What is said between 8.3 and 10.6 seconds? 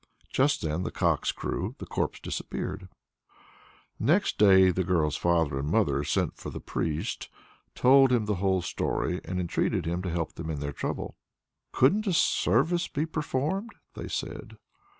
whole story, and entreated him to help them in